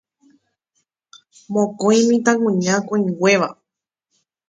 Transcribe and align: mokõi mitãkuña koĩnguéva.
mokõi 1.51 1.97
mitãkuña 2.09 2.75
koĩnguéva. 2.87 3.49